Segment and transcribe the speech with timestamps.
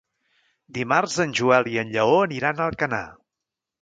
[0.77, 3.07] Dimarts en Joel i en Lleó aniran a Alcanar.